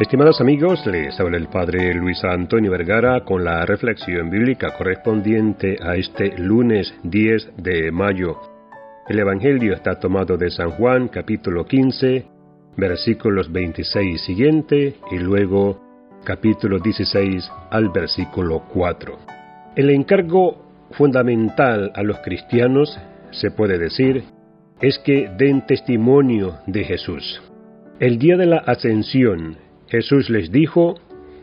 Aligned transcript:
Estimados 0.00 0.40
amigos, 0.40 0.86
les 0.86 1.20
habla 1.20 1.36
el 1.36 1.48
Padre 1.48 1.92
Luis 1.92 2.24
Antonio 2.24 2.70
Vergara 2.70 3.20
con 3.24 3.44
la 3.44 3.66
reflexión 3.66 4.30
bíblica 4.30 4.74
correspondiente 4.76 5.76
a 5.82 5.96
este 5.96 6.36
lunes 6.38 6.94
10 7.02 7.52
de 7.58 7.92
mayo. 7.92 8.40
El 9.06 9.18
Evangelio 9.18 9.74
está 9.74 10.00
tomado 10.00 10.38
de 10.38 10.50
San 10.50 10.70
Juan 10.70 11.08
capítulo 11.08 11.66
15, 11.66 12.24
versículos 12.74 13.52
26 13.52 14.14
y 14.14 14.18
siguiente, 14.18 14.94
y 15.10 15.18
luego 15.18 15.78
capítulo 16.24 16.78
16 16.78 17.52
al 17.70 17.90
versículo 17.90 18.62
4. 18.72 19.18
El 19.76 19.90
encargo 19.90 20.88
fundamental 20.92 21.92
a 21.94 22.02
los 22.02 22.18
cristianos, 22.20 22.98
se 23.30 23.50
puede 23.50 23.78
decir, 23.78 24.24
es 24.80 24.98
que 25.00 25.30
den 25.36 25.66
testimonio 25.66 26.56
de 26.66 26.82
Jesús. 26.82 27.42
El 28.00 28.18
día 28.18 28.36
de 28.38 28.46
la 28.46 28.58
ascensión, 28.58 29.58
Jesús 29.92 30.30
les 30.30 30.50
dijo, 30.50 30.94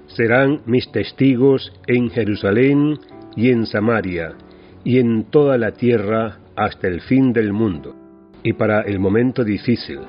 serán 0.08 0.62
mis 0.66 0.92
testigos 0.92 1.72
en 1.86 2.10
Jerusalén 2.10 2.98
y 3.36 3.52
en 3.52 3.68
Samaria 3.68 4.34
y 4.84 4.98
en 4.98 5.26
toda 5.26 5.56
la 5.60 5.74
tierra 5.74 6.40
hasta 6.56 6.88
el 6.88 7.02
fin 7.02 7.32
del 7.32 7.54
mundo. 7.54 7.96
Y 8.42 8.54
para 8.54 8.82
el 8.82 8.98
momento 8.98 9.44
difícil, 9.44 10.00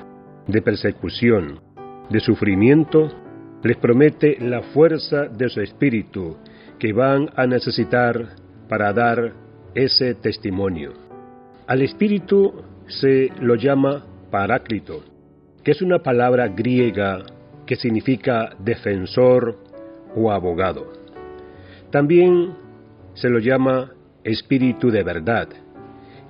de 0.47 0.59
persecución, 0.63 1.59
de 2.09 2.19
sufrimiento, 2.19 3.11
les 3.61 3.77
promete 3.77 4.37
la 4.39 4.63
fuerza 4.63 5.27
de 5.27 5.47
su 5.47 5.61
espíritu 5.61 6.37
que 6.79 6.93
van 6.93 7.29
a 7.35 7.45
necesitar 7.45 8.29
para 8.67 8.91
dar 8.91 9.33
ese 9.75 10.15
testimonio. 10.15 10.93
Al 11.67 11.83
espíritu 11.83 12.63
se 12.87 13.29
lo 13.39 13.53
llama 13.53 14.03
paráclito, 14.31 15.03
que 15.63 15.73
es 15.73 15.83
una 15.83 15.99
palabra 15.99 16.47
griega 16.47 17.23
que 17.65 17.75
significa 17.75 18.55
defensor 18.59 19.57
o 20.15 20.31
abogado. 20.31 20.91
También 21.91 22.53
se 23.13 23.29
lo 23.29 23.39
llama 23.39 23.91
Espíritu 24.23 24.91
de 24.91 25.03
verdad, 25.03 25.49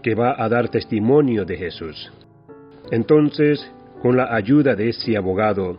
que 0.02 0.16
va 0.16 0.36
a 0.38 0.50
dar 0.50 0.70
testimonio 0.70 1.46
de 1.46 1.58
Jesús. 1.58 2.12
Entonces, 2.90 3.70
con 4.02 4.18
la 4.18 4.34
ayuda 4.34 4.76
de 4.76 4.90
ese 4.90 5.16
abogado, 5.16 5.78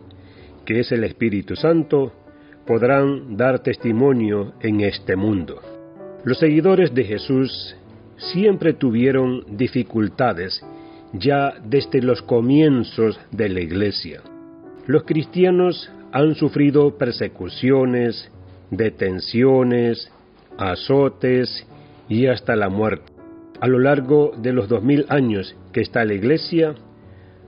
que 0.65 0.79
es 0.79 0.91
el 0.91 1.03
Espíritu 1.03 1.55
Santo, 1.55 2.13
podrán 2.65 3.35
dar 3.35 3.59
testimonio 3.59 4.53
en 4.61 4.81
este 4.81 5.15
mundo. 5.15 5.61
Los 6.23 6.39
seguidores 6.39 6.93
de 6.93 7.03
Jesús 7.03 7.75
siempre 8.15 8.73
tuvieron 8.73 9.43
dificultades 9.57 10.63
ya 11.11 11.53
desde 11.63 12.01
los 12.01 12.21
comienzos 12.21 13.19
de 13.31 13.49
la 13.49 13.59
Iglesia. 13.59 14.21
Los 14.85 15.03
cristianos 15.03 15.89
han 16.11 16.35
sufrido 16.35 16.97
persecuciones, 16.97 18.29
detenciones, 18.69 20.11
azotes 20.57 21.65
y 22.09 22.27
hasta 22.27 22.57
la 22.57 22.67
muerte. 22.67 23.13
A 23.61 23.67
lo 23.67 23.79
largo 23.79 24.33
de 24.37 24.51
los 24.51 24.67
dos 24.67 24.83
mil 24.83 25.05
años 25.07 25.55
que 25.71 25.79
está 25.79 26.03
la 26.03 26.15
Iglesia, 26.15 26.75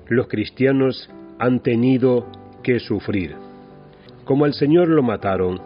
los 0.08 0.28
cristianos 0.28 1.10
han 1.38 1.60
tenido 1.60 2.26
que 2.64 2.80
sufrir. 2.80 3.36
Como 4.24 4.46
al 4.46 4.54
Señor 4.54 4.88
lo 4.88 5.04
mataron, 5.04 5.60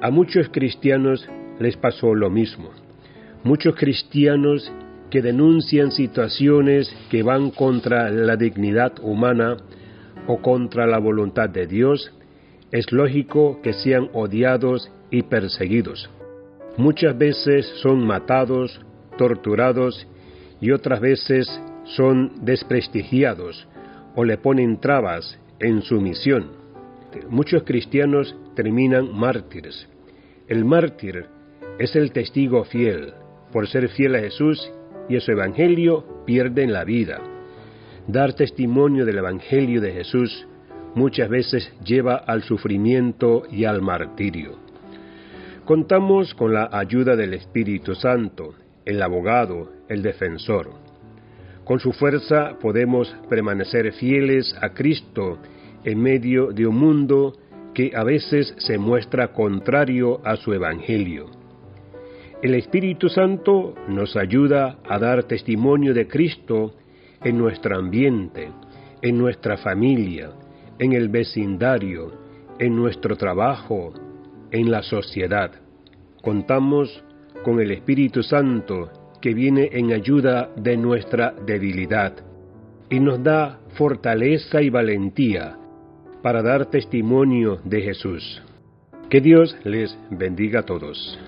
a 0.00 0.10
muchos 0.10 0.48
cristianos 0.48 1.28
les 1.58 1.76
pasó 1.76 2.14
lo 2.14 2.30
mismo. 2.30 2.70
Muchos 3.42 3.74
cristianos 3.74 4.72
que 5.10 5.22
denuncian 5.22 5.90
situaciones 5.90 6.94
que 7.10 7.24
van 7.24 7.50
contra 7.50 8.10
la 8.10 8.36
dignidad 8.36 8.92
humana 9.02 9.56
o 10.28 10.40
contra 10.40 10.86
la 10.86 10.98
voluntad 10.98 11.48
de 11.48 11.66
Dios, 11.66 12.12
es 12.70 12.92
lógico 12.92 13.60
que 13.62 13.72
sean 13.72 14.10
odiados 14.12 14.92
y 15.10 15.22
perseguidos. 15.22 16.08
Muchas 16.76 17.16
veces 17.18 17.66
son 17.82 18.06
matados, 18.06 18.80
torturados 19.16 20.06
y 20.60 20.70
otras 20.70 21.00
veces 21.00 21.48
son 21.84 22.44
desprestigiados 22.44 23.66
o 24.14 24.24
le 24.24 24.36
ponen 24.36 24.78
trabas 24.80 25.40
en 25.58 25.82
su 25.82 26.00
misión. 26.00 26.52
Muchos 27.30 27.62
cristianos 27.62 28.36
terminan 28.54 29.12
mártires. 29.12 29.88
El 30.46 30.64
mártir 30.64 31.26
es 31.78 31.96
el 31.96 32.12
testigo 32.12 32.64
fiel. 32.64 33.14
Por 33.50 33.66
ser 33.66 33.88
fiel 33.88 34.14
a 34.14 34.20
Jesús 34.20 34.70
y 35.08 35.16
a 35.16 35.20
su 35.20 35.32
Evangelio 35.32 36.24
pierden 36.26 36.72
la 36.72 36.84
vida. 36.84 37.37
Dar 38.08 38.32
testimonio 38.32 39.04
del 39.04 39.18
Evangelio 39.18 39.82
de 39.82 39.92
Jesús 39.92 40.46
muchas 40.94 41.28
veces 41.28 41.70
lleva 41.84 42.16
al 42.16 42.42
sufrimiento 42.42 43.42
y 43.50 43.66
al 43.66 43.82
martirio. 43.82 44.56
Contamos 45.66 46.32
con 46.32 46.54
la 46.54 46.70
ayuda 46.72 47.16
del 47.16 47.34
Espíritu 47.34 47.94
Santo, 47.94 48.54
el 48.86 49.02
abogado, 49.02 49.70
el 49.90 50.00
defensor. 50.00 50.70
Con 51.64 51.80
su 51.80 51.92
fuerza 51.92 52.56
podemos 52.58 53.14
permanecer 53.28 53.92
fieles 53.92 54.56
a 54.58 54.70
Cristo 54.70 55.36
en 55.84 56.00
medio 56.00 56.46
de 56.52 56.66
un 56.66 56.76
mundo 56.78 57.34
que 57.74 57.92
a 57.94 58.04
veces 58.04 58.54
se 58.56 58.78
muestra 58.78 59.34
contrario 59.34 60.22
a 60.24 60.36
su 60.36 60.54
Evangelio. 60.54 61.26
El 62.40 62.54
Espíritu 62.54 63.10
Santo 63.10 63.74
nos 63.86 64.16
ayuda 64.16 64.78
a 64.88 64.98
dar 64.98 65.24
testimonio 65.24 65.92
de 65.92 66.08
Cristo 66.08 66.72
en 67.22 67.38
nuestro 67.38 67.76
ambiente, 67.76 68.50
en 69.02 69.18
nuestra 69.18 69.56
familia, 69.56 70.30
en 70.78 70.92
el 70.92 71.08
vecindario, 71.08 72.12
en 72.58 72.74
nuestro 72.76 73.16
trabajo, 73.16 73.92
en 74.50 74.70
la 74.70 74.82
sociedad. 74.82 75.52
Contamos 76.22 77.02
con 77.44 77.60
el 77.60 77.70
Espíritu 77.70 78.22
Santo 78.22 78.90
que 79.20 79.34
viene 79.34 79.70
en 79.72 79.92
ayuda 79.92 80.50
de 80.56 80.76
nuestra 80.76 81.34
debilidad 81.44 82.14
y 82.90 83.00
nos 83.00 83.22
da 83.22 83.60
fortaleza 83.76 84.62
y 84.62 84.70
valentía 84.70 85.56
para 86.22 86.42
dar 86.42 86.66
testimonio 86.66 87.60
de 87.64 87.82
Jesús. 87.82 88.42
Que 89.08 89.20
Dios 89.20 89.56
les 89.64 89.96
bendiga 90.10 90.60
a 90.60 90.64
todos. 90.64 91.18